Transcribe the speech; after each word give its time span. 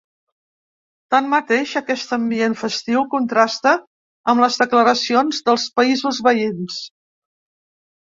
Tanmateix, 1.15 1.73
aquest 1.81 2.15
ambient 2.17 2.57
festiu, 2.63 3.05
contrasta 3.13 3.75
amb 4.35 4.47
les 4.47 4.61
declaracions 4.65 5.45
dels 5.51 5.71
països 5.81 6.27
veïns. 6.33 6.85